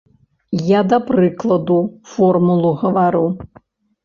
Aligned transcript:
Я 0.69 0.79
да 0.93 0.99
прыкладу 1.09 1.77
формулу 2.15 2.73
гавару. 2.81 3.23